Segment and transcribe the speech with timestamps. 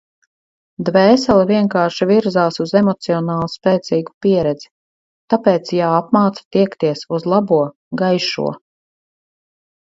[0.85, 4.71] Dvēsele vienkārši virzās uz emocionāli spēcīgu pieredzi...
[5.35, 7.61] Tāpēc jāapmāca tiekties uz labo,
[8.03, 8.49] gaišo.